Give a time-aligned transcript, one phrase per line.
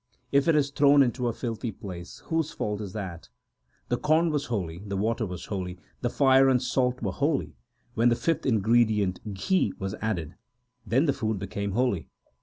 [0.31, 3.29] If it is thrown into a filthy place; whose fault is that?
[3.89, 7.53] The corn was holy, the water was holy, the fire and salt were holy;
[7.93, 10.33] when the fifth ingredient, ghi, 1 was added,
[10.87, 12.07] Then the food became holy.